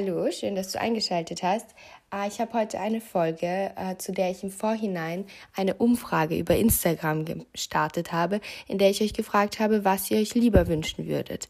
[0.00, 1.66] Hallo, schön, dass du eingeschaltet hast.
[2.10, 5.26] Ah, ich habe heute eine Folge, äh, zu der ich im Vorhinein
[5.56, 10.36] eine Umfrage über Instagram gestartet habe, in der ich euch gefragt habe, was ihr euch
[10.36, 11.48] lieber wünschen würdet.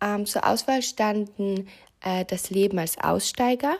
[0.00, 1.68] Ähm, zur Auswahl standen
[2.00, 3.76] äh, das Leben als Aussteiger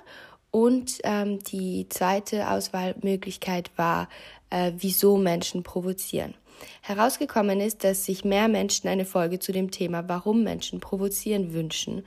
[0.55, 4.09] und ähm, die zweite Auswahlmöglichkeit war,
[4.51, 6.35] äh, wieso Menschen provozieren.
[6.83, 12.05] Herausgekommen ist, dass sich mehr Menschen eine Folge zu dem Thema, warum Menschen provozieren, wünschen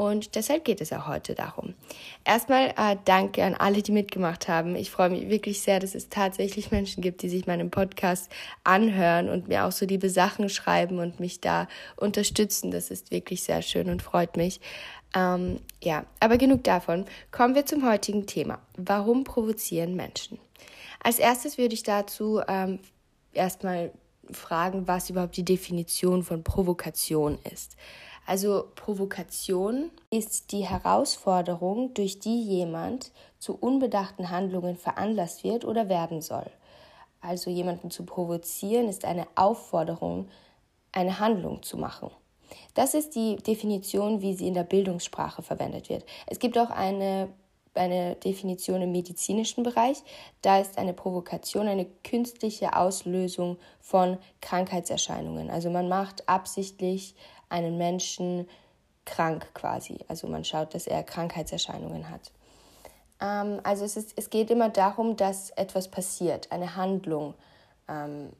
[0.00, 1.74] und deshalb geht es auch heute darum.
[2.24, 4.74] Erstmal äh, danke an alle, die mitgemacht haben.
[4.74, 8.32] Ich freue mich wirklich sehr, dass es tatsächlich Menschen gibt, die sich meinen Podcast
[8.64, 12.70] anhören und mir auch so liebe Sachen schreiben und mich da unterstützen.
[12.70, 14.62] Das ist wirklich sehr schön und freut mich.
[15.14, 17.04] Ähm, ja, aber genug davon.
[17.30, 18.58] Kommen wir zum heutigen Thema.
[18.78, 20.38] Warum provozieren Menschen?
[21.02, 22.78] Als erstes würde ich dazu ähm,
[23.32, 23.92] erstmal
[24.30, 27.76] fragen, was überhaupt die Definition von Provokation ist.
[28.26, 36.20] Also Provokation ist die Herausforderung, durch die jemand zu unbedachten Handlungen veranlasst wird oder werden
[36.20, 36.48] soll.
[37.20, 40.28] Also jemanden zu provozieren ist eine Aufforderung,
[40.92, 42.10] eine Handlung zu machen.
[42.74, 46.04] Das ist die Definition, wie sie in der Bildungssprache verwendet wird.
[46.26, 47.28] Es gibt auch eine,
[47.74, 50.02] eine Definition im medizinischen Bereich.
[50.42, 55.50] Da ist eine Provokation eine künstliche Auslösung von Krankheitserscheinungen.
[55.50, 57.14] Also man macht absichtlich
[57.48, 58.48] einen Menschen
[59.04, 59.98] krank quasi.
[60.08, 62.32] Also man schaut, dass er Krankheitserscheinungen hat.
[63.20, 67.34] Ähm, also es, ist, es geht immer darum, dass etwas passiert, eine Handlung
[67.88, 68.30] ähm,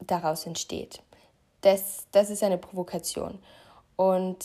[0.00, 1.02] daraus entsteht.
[1.62, 3.38] Das, das ist eine Provokation.
[3.96, 4.44] Und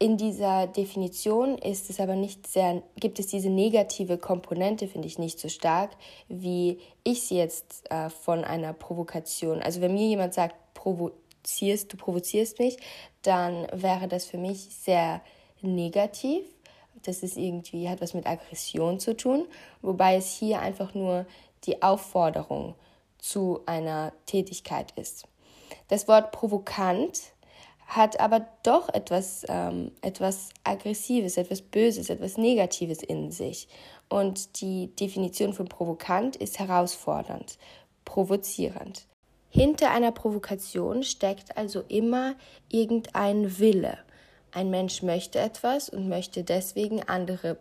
[0.00, 5.18] in dieser Definition ist es aber nicht sehr, gibt es diese negative Komponente, finde ich,
[5.18, 5.90] nicht so stark,
[6.28, 9.60] wie ich sie jetzt äh, von einer Provokation.
[9.60, 11.10] Also wenn mir jemand sagt, provo
[11.48, 12.76] provozierst, du provozierst mich,
[13.22, 15.22] dann wäre das für mich sehr
[15.62, 16.44] negativ.
[17.02, 19.46] Das ist irgendwie, hat was mit Aggression zu tun,
[19.80, 21.26] wobei es hier einfach nur
[21.64, 22.74] die Aufforderung
[23.18, 25.26] zu einer Tätigkeit ist.
[25.88, 27.32] Das Wort provokant
[27.88, 33.66] hat aber doch etwas, ähm, etwas Aggressives, etwas Böses, etwas Negatives in sich.
[34.10, 37.58] Und die Definition von provokant ist herausfordernd,
[38.04, 39.06] provozierend.
[39.48, 42.34] Hinter einer Provokation steckt also immer
[42.68, 43.96] irgendein Wille.
[44.52, 47.56] Ein Mensch möchte etwas und möchte deswegen andere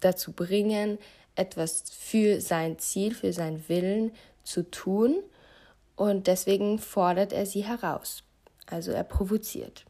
[0.00, 0.98] dazu bringen,
[1.34, 4.12] etwas für sein Ziel, für seinen Willen
[4.42, 5.22] zu tun
[5.96, 8.22] und deswegen fordert er sie heraus.
[8.66, 9.84] Also er provoziert.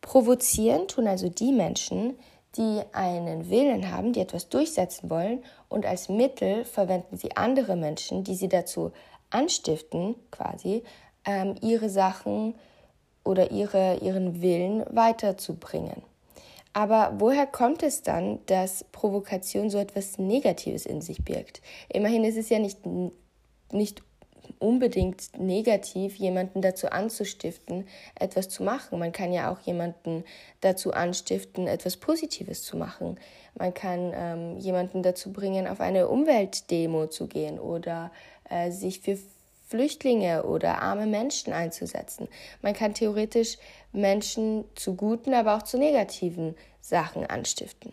[0.00, 2.18] Provozieren tun also die Menschen,
[2.56, 8.24] die einen Willen haben, die etwas durchsetzen wollen und als Mittel verwenden sie andere Menschen,
[8.24, 8.92] die sie dazu
[9.30, 10.82] anstiften, quasi,
[11.24, 12.54] ähm, ihre Sachen
[13.24, 16.02] oder ihre, ihren Willen weiterzubringen.
[16.72, 21.60] Aber woher kommt es dann, dass Provokation so etwas Negatives in sich birgt?
[21.88, 22.80] Immerhin ist es ja nicht,
[23.72, 24.02] nicht
[24.58, 28.98] unbedingt negativ, jemanden dazu anzustiften, etwas zu machen.
[28.98, 30.24] Man kann ja auch jemanden
[30.60, 33.18] dazu anstiften, etwas Positives zu machen.
[33.54, 38.12] Man kann ähm, jemanden dazu bringen, auf eine Umweltdemo zu gehen oder
[38.48, 39.18] äh, sich für
[39.68, 42.28] Flüchtlinge oder arme Menschen einzusetzen.
[42.62, 43.58] Man kann theoretisch
[43.92, 47.92] Menschen zu guten, aber auch zu negativen Sachen anstiften.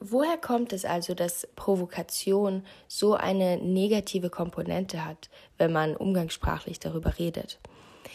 [0.00, 7.18] Woher kommt es also, dass Provokation so eine negative Komponente hat, wenn man umgangssprachlich darüber
[7.18, 7.58] redet?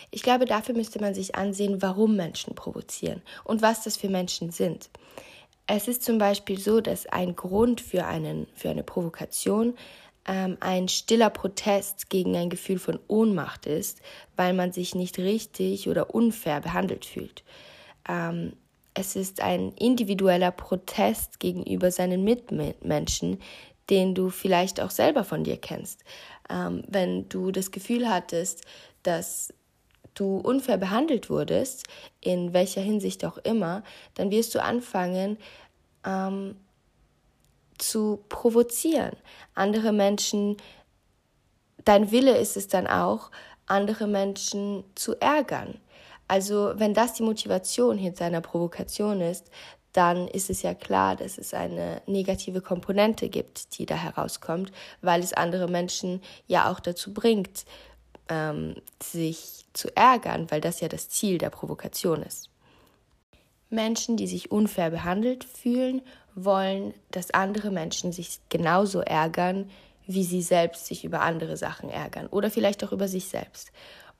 [0.10, 4.52] Ich glaube, dafür müsste man sich ansehen, warum Menschen provozieren und was das für Menschen
[4.52, 4.90] sind.
[5.68, 9.76] Es ist zum Beispiel so, dass ein Grund für, einen, für eine Provokation
[10.26, 14.02] ähm, ein stiller Protest gegen ein Gefühl von Ohnmacht ist,
[14.38, 17.44] weil man sich nicht richtig oder unfair behandelt fühlt.
[18.08, 18.54] Ähm,
[18.94, 23.40] es ist ein individueller Protest gegenüber seinen Mitmenschen,
[23.90, 26.04] den du vielleicht auch selber von dir kennst.
[26.50, 28.62] Ähm, wenn du das Gefühl hattest,
[29.04, 29.54] dass
[30.14, 31.86] du unfair behandelt wurdest,
[32.22, 33.84] in welcher Hinsicht auch immer,
[34.14, 35.38] dann wirst du anfangen,
[36.06, 36.56] ähm,
[37.78, 39.16] zu provozieren.
[39.56, 40.58] Andere Menschen,
[41.84, 43.32] dein Wille ist es dann auch,
[43.66, 45.80] andere Menschen zu ärgern.
[46.28, 49.50] Also wenn das die Motivation hinter einer Provokation ist,
[49.94, 54.72] dann ist es ja klar, dass es eine negative Komponente gibt, die da herauskommt,
[55.02, 57.66] weil es andere Menschen ja auch dazu bringt,
[58.28, 62.50] ähm, sich zu ärgern, weil das ja das Ziel der Provokation ist.
[63.70, 66.02] Menschen, die sich unfair behandelt fühlen
[66.36, 69.70] wollen, dass andere Menschen sich genauso ärgern,
[70.08, 73.72] wie sie selbst sich über andere Sachen ärgern oder vielleicht auch über sich selbst.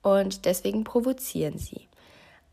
[0.02, 1.88] und deswegen provozieren sie.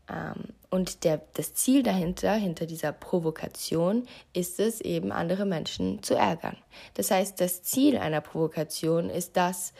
[0.08, 6.14] Ähm, und der, das Ziel dahinter, hinter dieser Provokation, ist es eben, andere Menschen zu
[6.14, 6.56] ärgern.
[6.94, 9.74] Das heißt, das Ziel einer Provokation ist das,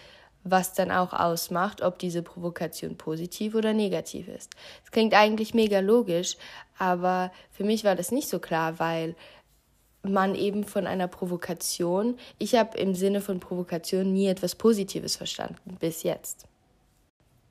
[0.44, 4.50] was dann auch ausmacht, ob diese Provokation positiv oder negativ ist.
[4.84, 6.36] Es klingt eigentlich mega logisch,
[6.78, 9.14] aber für mich war das nicht so klar, weil
[10.02, 15.76] man eben von einer Provokation, ich habe im Sinne von Provokation nie etwas Positives verstanden,
[15.78, 16.48] bis jetzt.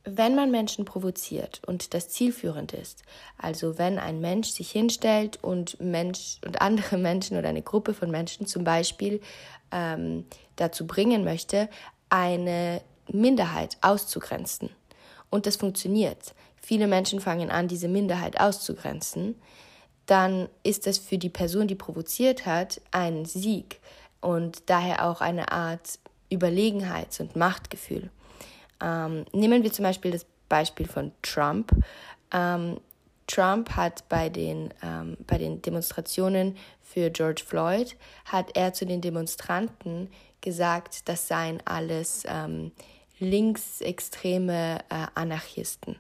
[0.03, 3.03] Wenn man Menschen provoziert und das zielführend ist,
[3.38, 8.09] also wenn ein Mensch sich hinstellt und Mensch und andere Menschen oder eine Gruppe von
[8.09, 9.21] Menschen zum Beispiel
[9.71, 10.25] ähm,
[10.56, 11.69] dazu bringen möchte,
[12.09, 12.81] eine
[13.12, 14.69] Minderheit auszugrenzen.
[15.30, 19.36] Und das funktioniert, viele Menschen fangen an, diese Minderheit auszugrenzen,
[20.07, 23.80] dann ist das für die Person, die provoziert hat, ein Sieg
[24.19, 26.00] und daher auch eine Art
[26.30, 28.09] Überlegenheits- und Machtgefühl.
[28.81, 31.72] Ähm, nehmen wir zum Beispiel das Beispiel von Trump.
[32.33, 32.80] Ähm,
[33.28, 37.95] Trump hat bei den, ähm, bei den Demonstrationen für George Floyd,
[38.25, 40.10] hat er zu den Demonstranten
[40.42, 42.72] gesagt, das seien alles ähm,
[43.19, 45.95] linksextreme äh, Anarchisten.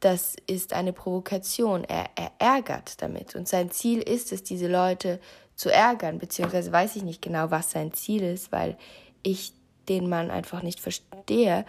[0.00, 1.84] Das ist eine Provokation.
[1.84, 3.34] Er, er ärgert damit.
[3.34, 5.20] Und sein Ziel ist es, diese Leute
[5.56, 8.76] zu ärgern, beziehungsweise weiß ich nicht genau, was sein Ziel ist, weil
[9.22, 9.52] ich
[9.88, 11.64] den Mann einfach nicht verstehe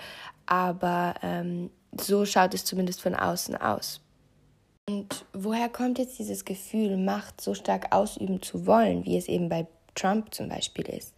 [0.50, 4.02] aber ähm, so schaut es zumindest von außen aus.
[4.90, 9.48] Und woher kommt jetzt dieses Gefühl, Macht so stark ausüben zu wollen, wie es eben
[9.48, 11.14] bei Trump zum Beispiel ist?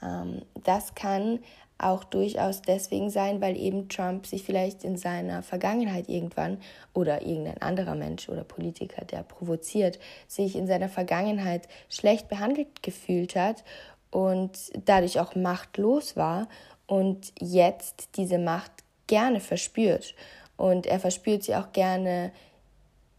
[0.00, 1.40] Ähm, das kann
[1.78, 6.58] auch durchaus deswegen sein, weil eben Trump sich vielleicht in seiner Vergangenheit irgendwann
[6.94, 13.34] oder irgendein anderer Mensch oder Politiker, der provoziert, sich in seiner Vergangenheit schlecht behandelt gefühlt
[13.34, 13.64] hat
[14.10, 14.52] und
[14.84, 16.48] dadurch auch machtlos war
[16.90, 18.72] und jetzt diese Macht
[19.06, 20.12] gerne verspürt.
[20.56, 22.32] Und er verspürt sie auch gerne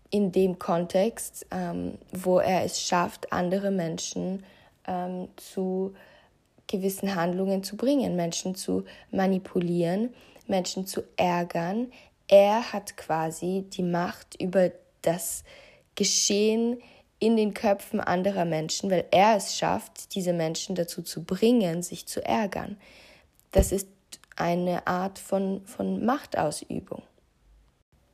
[0.10, 4.44] in dem Kontext, ähm, wo er es schafft, andere Menschen
[4.86, 5.94] ähm, zu
[6.68, 10.14] gewissen Handlungen zu bringen, Menschen zu manipulieren,
[10.48, 11.94] Menschen zu ärgern.
[12.28, 14.72] Er hat quasi die Macht über
[15.02, 15.46] das
[15.96, 16.82] Geschehen
[17.20, 22.06] in den Köpfen anderer Menschen, weil er es schafft, diese Menschen dazu zu bringen, sich
[22.06, 22.76] zu ärgern.
[23.52, 23.88] Das ist
[24.36, 27.04] eine Art von, von Machtausübung.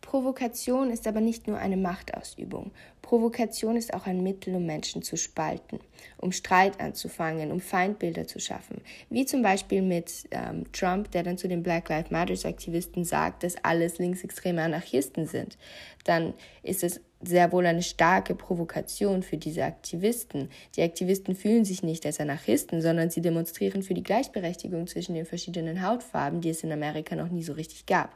[0.08, 2.72] Provokation ist aber nicht nur eine Machtausübung.
[3.02, 5.82] Provokation ist auch ein Mittel, um Menschen zu spalten,
[6.16, 8.80] um Streit anzufangen, um Feindbilder zu schaffen.
[9.10, 13.44] Wie zum Beispiel mit ähm, Trump, der dann zu den Black Lives Matter Aktivisten sagt,
[13.44, 15.58] dass alles linksextreme Anarchisten sind.
[16.06, 16.34] Dann
[16.64, 20.50] ist es sehr wohl eine starke Provokation für diese Aktivisten.
[20.78, 25.26] Die Aktivisten fühlen sich nicht als Anarchisten, sondern sie demonstrieren für die Gleichberechtigung zwischen den
[25.26, 28.16] verschiedenen Hautfarben, die es in Amerika noch nie so richtig gab.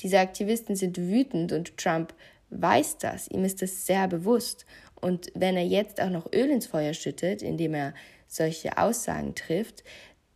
[0.00, 2.14] Diese Aktivisten sind wütend und Trump
[2.50, 4.66] weiß das, ihm ist das sehr bewusst.
[5.00, 7.94] Und wenn er jetzt auch noch Öl ins Feuer schüttet, indem er
[8.28, 9.84] solche Aussagen trifft,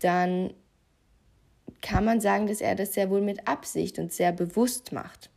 [0.00, 0.52] dann
[1.80, 5.30] kann man sagen, dass er das sehr wohl mit Absicht und sehr bewusst macht.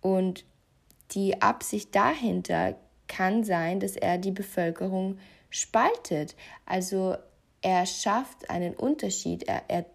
[0.00, 0.44] Und
[1.12, 2.76] die Absicht dahinter
[3.08, 5.18] kann sein, dass er die Bevölkerung
[5.50, 6.36] spaltet.
[6.64, 7.16] Also
[7.62, 9.44] er schafft einen Unterschied.
[9.44, 9.86] Er, er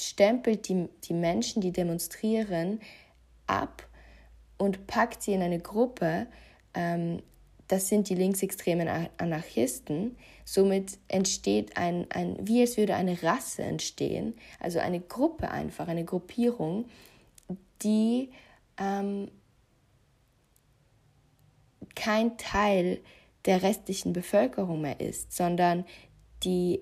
[0.00, 2.80] stempelt die, die Menschen, die demonstrieren,
[3.46, 3.86] ab
[4.58, 6.26] und packt sie in eine Gruppe.
[6.74, 7.22] Ähm,
[7.68, 10.16] das sind die linksextremen Anarchisten.
[10.44, 16.04] Somit entsteht ein, ein, wie es würde eine Rasse entstehen, also eine Gruppe einfach, eine
[16.04, 16.86] Gruppierung,
[17.82, 18.30] die
[18.76, 19.30] ähm,
[21.94, 23.00] kein Teil
[23.44, 25.84] der restlichen Bevölkerung mehr ist, sondern
[26.42, 26.80] die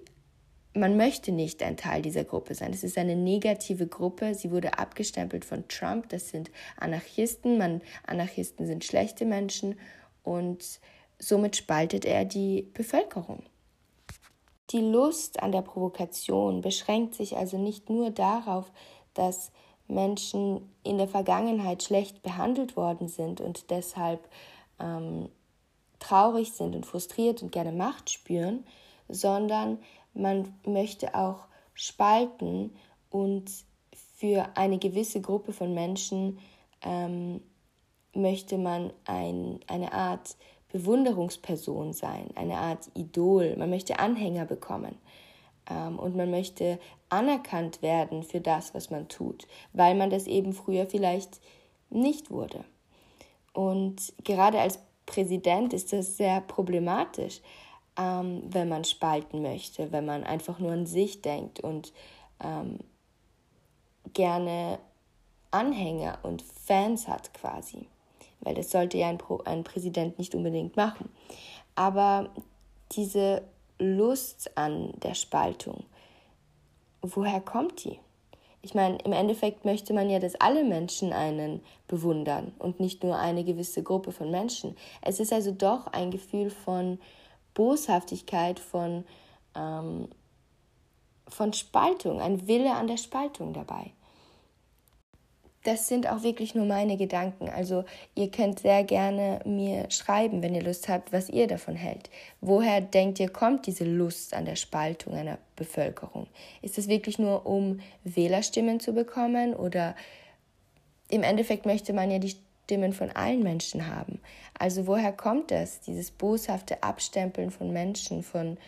[0.79, 2.73] man möchte nicht ein Teil dieser Gruppe sein.
[2.73, 4.35] Es ist eine negative Gruppe.
[4.35, 6.09] Sie wurde abgestempelt von Trump.
[6.09, 7.59] Das sind Anarchisten.
[7.59, 9.79] Man, Anarchisten sind schlechte Menschen
[10.23, 10.81] und
[11.19, 13.43] somit spaltet er die Bevölkerung.
[14.71, 18.71] Die Lust an der Provokation beschränkt sich also nicht nur darauf,
[19.15, 19.51] dass
[19.87, 24.29] Menschen in der Vergangenheit schlecht behandelt worden sind und deshalb
[24.79, 25.31] ähm,
[25.99, 28.65] traurig sind und frustriert und gerne Macht spüren,
[29.09, 29.79] sondern
[30.15, 32.75] man möchte auch spalten
[33.11, 33.51] und
[34.17, 36.39] für eine gewisse Gruppe von Menschen
[36.83, 37.41] ähm,
[38.15, 40.37] möchte man ein, eine Art
[40.73, 43.57] Bewunderungsperson sein, eine Art Idol.
[43.57, 44.97] Man möchte Anhänger bekommen
[45.71, 50.53] ähm, und man möchte anerkannt werden für das, was man tut, weil man das eben
[50.53, 51.41] früher vielleicht
[51.91, 52.65] nicht wurde.
[53.55, 57.41] Und gerade als Präsident ist das sehr problematisch,
[57.99, 61.93] ähm, wenn man spalten möchte, wenn man einfach nur an sich denkt und
[62.43, 62.79] ähm,
[64.15, 64.79] gerne
[65.51, 67.87] Anhänger und Fans hat quasi.
[68.41, 71.11] Weil das sollte ja ein, Pro ein Präsident nicht unbedingt machen.
[71.75, 72.31] Aber
[72.93, 73.43] diese
[73.79, 75.85] Lust an der Spaltung,
[77.03, 77.99] woher kommt die?
[78.61, 83.17] Ich meine, im Endeffekt möchte man ja, dass alle Menschen einen bewundern und nicht nur
[83.17, 84.77] eine gewisse Gruppe von Menschen.
[85.01, 86.99] Es ist also doch ein Gefühl von
[87.59, 89.05] Boshaftigkeit, von,
[89.55, 90.09] ähm,
[91.29, 93.93] von Spaltung, ein Wille an der Spaltung dabei
[95.69, 97.51] das sind auch wirklich nur meine Gedanken.
[97.51, 97.85] Also
[98.15, 102.09] ihr könnt sehr gerne mir schreiben, wenn ihr Lust habt, was ihr davon hält.
[102.41, 106.27] Woher denkt ihr, kommt diese Lust an der Spaltung einer Bevölkerung?
[106.63, 109.95] Ist es wirklich nur, um Wählerstimmen zu bekommen oder
[111.11, 112.37] im Endeffekt möchte man ja die
[112.69, 114.21] Stimmen von allen Menschen haben?
[114.59, 118.59] Also woher kommt das, dieses boshafte Abstempeln von Menschen, von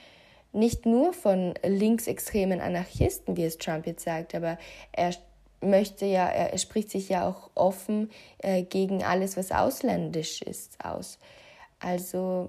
[0.52, 4.56] nicht nur von linksextremen Anarchisten, wie es Trump jetzt sagt, aber
[4.92, 5.14] er
[5.60, 11.18] möchte ja, er spricht sich ja auch offen äh, gegen alles, was ausländisch ist, aus.
[11.78, 12.48] Also,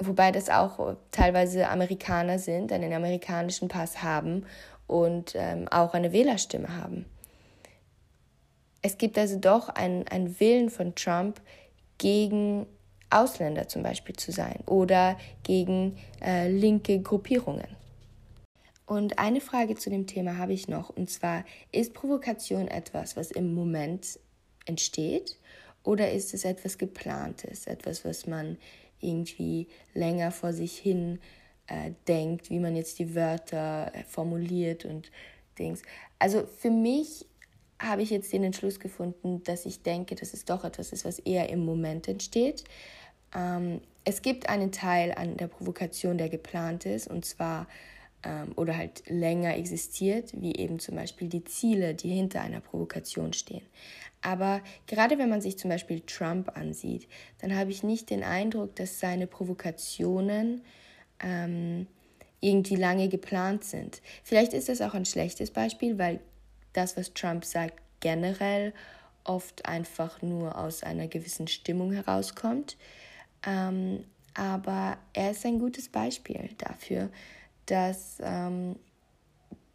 [0.00, 4.44] wobei das auch teilweise Amerikaner sind, einen amerikanischen Pass haben
[4.86, 7.06] und ähm, auch eine Wählerstimme haben.
[8.82, 11.40] Es gibt also doch einen, einen Willen von Trump
[11.98, 12.66] gegen
[13.10, 17.76] Ausländer zum Beispiel zu sein oder gegen äh, linke Gruppierungen.
[18.86, 23.30] Und eine Frage zu dem Thema habe ich noch, und zwar, ist Provokation etwas, was
[23.30, 24.18] im Moment
[24.66, 25.38] entsteht,
[25.82, 28.58] oder ist es etwas Geplantes, etwas, was man
[29.00, 31.20] irgendwie länger vor sich hin
[31.68, 35.10] äh, denkt, wie man jetzt die Wörter äh, formuliert und
[35.58, 35.82] Dings.
[36.18, 37.26] Also für mich
[37.80, 41.18] habe ich jetzt den Entschluss gefunden, dass ich denke, dass es doch etwas ist, was
[41.18, 42.64] eher im Moment entsteht.
[43.34, 47.66] Ähm, es gibt einen Teil an der Provokation, der geplant ist, und zwar
[48.22, 53.32] ähm, oder halt länger existiert, wie eben zum Beispiel die Ziele, die hinter einer Provokation
[53.32, 53.62] stehen.
[54.22, 57.08] Aber gerade wenn man sich zum Beispiel Trump ansieht,
[57.40, 60.62] dann habe ich nicht den Eindruck, dass seine Provokationen
[61.22, 61.86] ähm,
[62.40, 64.02] irgendwie lange geplant sind.
[64.22, 66.20] Vielleicht ist das auch ein schlechtes Beispiel, weil
[66.72, 68.72] das, was Trump sagt, generell
[69.24, 72.76] oft einfach nur aus einer gewissen Stimmung herauskommt.
[73.46, 77.10] Ähm, aber er ist ein gutes Beispiel dafür,
[77.66, 78.76] dass ähm,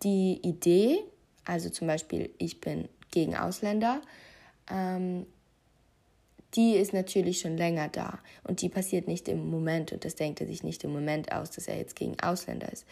[0.04, 1.00] die Idee,
[1.46, 4.02] also zum Beispiel ich bin gegen Ausländer,
[4.70, 5.26] ähm,
[6.56, 10.40] die ist natürlich schon länger da und die passiert nicht im Moment und das denkt
[10.40, 12.86] er sich nicht im Moment aus, dass er jetzt gegen Ausländer ist.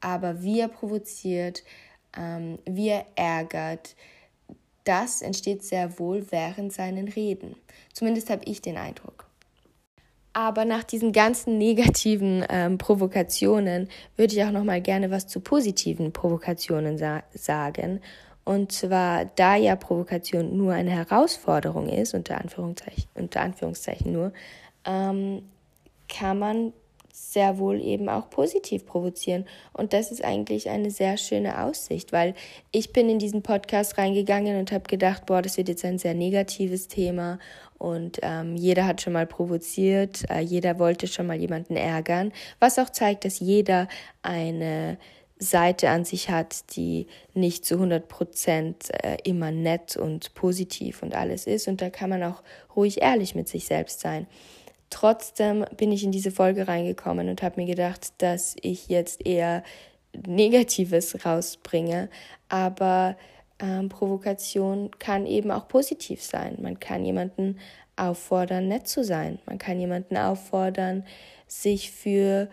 [0.00, 1.62] Aber wie er provoziert,
[2.16, 3.94] ähm, wie er ärgert,
[4.84, 7.56] das entsteht sehr wohl während seinen Reden.
[7.92, 9.26] Zumindest habe ich den Eindruck.
[10.32, 15.40] Aber nach diesen ganzen negativen ähm, Provokationen würde ich auch noch mal gerne was zu
[15.40, 18.00] positiven Provokationen sa sagen.
[18.44, 24.32] Und zwar, da ja Provokation nur eine Herausforderung ist, unter Anführungszeichen, unter Anführungszeichen nur,
[24.84, 25.42] ähm,
[26.08, 26.72] kann man
[27.20, 29.44] sehr wohl eben auch positiv provozieren.
[29.72, 32.34] Und das ist eigentlich eine sehr schöne Aussicht, weil
[32.72, 36.14] ich bin in diesen Podcast reingegangen und habe gedacht, boah, das wird jetzt ein sehr
[36.14, 37.38] negatives Thema
[37.78, 42.78] und ähm, jeder hat schon mal provoziert, äh, jeder wollte schon mal jemanden ärgern, was
[42.78, 43.88] auch zeigt, dass jeder
[44.20, 44.98] eine
[45.38, 51.14] Seite an sich hat, die nicht zu 100 Prozent äh, immer nett und positiv und
[51.14, 51.68] alles ist.
[51.68, 52.42] Und da kann man auch
[52.76, 54.26] ruhig ehrlich mit sich selbst sein.
[54.90, 59.62] Trotzdem bin ich in diese Folge reingekommen und habe mir gedacht, dass ich jetzt eher
[60.26, 62.08] Negatives rausbringe.
[62.48, 63.16] Aber
[63.60, 66.58] ähm, Provokation kann eben auch positiv sein.
[66.60, 67.58] Man kann jemanden
[67.96, 69.38] auffordern, nett zu sein.
[69.46, 71.04] Man kann jemanden auffordern,
[71.46, 72.48] sich für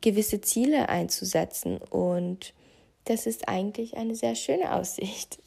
[0.00, 1.78] gewisse Ziele einzusetzen.
[1.78, 2.54] Und
[3.04, 5.38] das ist eigentlich eine sehr schöne Aussicht.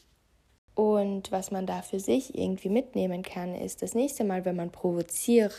[0.82, 4.72] Und was man da für sich irgendwie mitnehmen kann, ist das nächste Mal, wenn man
[4.72, 5.54] provoziert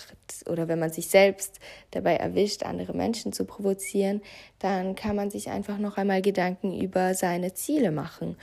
[0.51, 1.61] oder wenn man sich selbst
[1.93, 4.21] dabei erwischt, andere Menschen zu provozieren,
[4.59, 8.37] dann kann man sich einfach noch einmal Gedanken über seine Ziele machen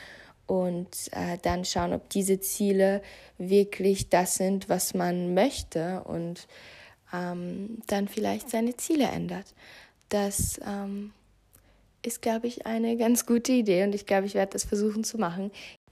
[0.47, 3.01] und äh, dann schauen, ob diese Ziele
[3.37, 6.47] wirklich das sind, was man möchte und
[7.13, 9.53] ähm, dann vielleicht seine Ziele ändert.
[10.07, 11.11] Das ähm,
[12.03, 15.17] ist, glaube ich, eine ganz gute Idee und ich glaube, ich werde das versuchen zu
[15.17, 15.51] machen.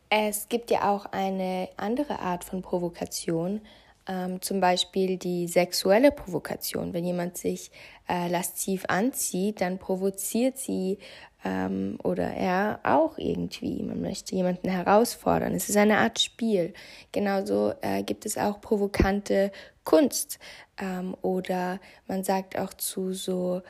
[0.09, 3.61] Es gibt ja auch eine andere Art von Provokation,
[4.07, 6.93] ähm, zum Beispiel die sexuelle Provokation.
[6.93, 7.71] Wenn jemand sich
[8.07, 10.97] äh, lasziv anzieht, dann provoziert sie
[11.43, 13.83] ähm, oder er auch irgendwie.
[13.83, 15.53] Man möchte jemanden herausfordern.
[15.53, 16.73] Es ist eine Art Spiel.
[17.11, 19.51] Genauso äh, gibt es auch provokante
[19.83, 20.39] Kunst.
[20.77, 23.61] Ähm, oder man sagt auch zu so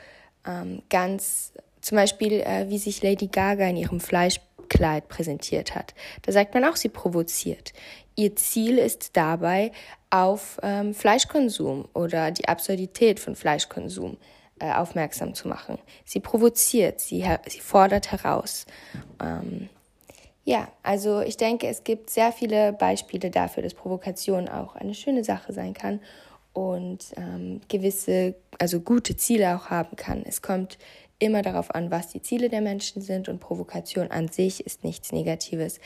[0.46, 4.00] ähm, ganz, zum Beispiel, äh, wie sich Lady Gaga in ihrem
[4.68, 5.94] Fleischkleid präsentiert hat.
[6.22, 7.72] Da sagt man auch, sie provoziert.
[8.16, 9.70] ihr Ziel ist dabei,
[10.10, 14.16] auf ähm, Fleischkonsum oder die Absurdität von Fleischkonsum
[14.58, 15.78] äh, aufmerksam zu machen.
[16.04, 18.66] Sie provoziert, sie, sie fordert heraus.
[19.22, 19.68] Ähm,
[20.44, 25.22] ja, also ich denke, es gibt sehr viele Beispiele dafür, dass Provokation auch eine schöne
[25.22, 26.00] Sache sein kann
[26.52, 30.24] und ähm, gewisse, also gute Ziele auch haben kann.
[30.26, 30.78] Es kommt
[31.18, 35.12] immer darauf an, was die Ziele der Menschen sind und Provokation an sich ist nichts
[35.12, 35.80] Negatives.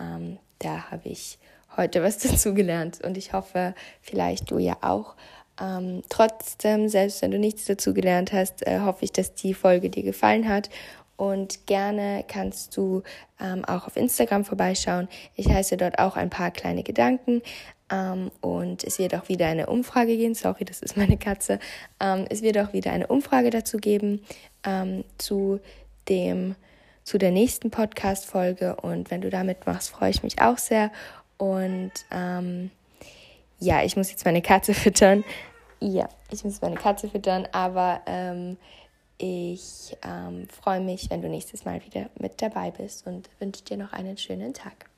[0.00, 1.38] Ähm, da habe ich
[1.76, 5.16] heute was dazu gelernt und ich hoffe, vielleicht du ja auch.
[5.60, 9.90] Ähm, trotzdem, selbst wenn du nichts dazu gelernt hast, äh, hoffe ich, dass die Folge
[9.90, 10.70] dir gefallen hat.
[11.18, 13.02] Und gerne kannst du
[13.40, 15.08] ähm, auch auf Instagram vorbeischauen.
[15.34, 17.42] Ich heiße dort auch ein paar kleine Gedanken.
[17.90, 20.34] Ähm, und es wird auch wieder eine Umfrage geben.
[20.34, 21.58] Sorry, das ist meine Katze.
[22.00, 24.24] Ähm, es wird auch wieder eine Umfrage dazu geben
[24.64, 25.60] ähm, zu
[26.08, 26.54] dem
[27.02, 28.76] zu der nächsten Podcast-Folge.
[28.76, 30.92] Und wenn du damit machst, freue ich mich auch sehr.
[31.38, 32.70] Und ähm,
[33.58, 35.24] ja, ich muss jetzt meine Katze füttern.
[35.80, 38.56] Ja, ich muss meine Katze füttern, aber ähm,
[39.18, 43.76] ich ähm, freue mich, wenn du nächstes Mal wieder mit dabei bist und wünsche dir
[43.76, 44.88] noch einen schönen Tag.